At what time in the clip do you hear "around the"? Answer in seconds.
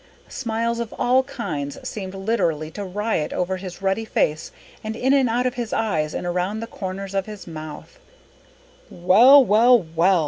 6.25-6.65